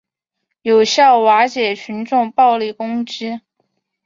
[0.63, 3.41] 有效瓦解群众暴力攻击